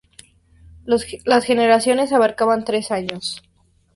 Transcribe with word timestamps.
Las 1.25 1.43
generaciones 1.45 2.11
abarcan 2.11 2.63
tres 2.65 2.89
años. 2.89 3.43